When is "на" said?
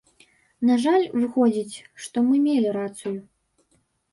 0.69-0.77